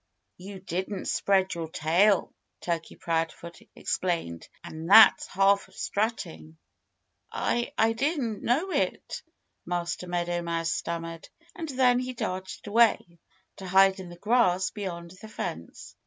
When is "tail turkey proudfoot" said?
1.69-3.59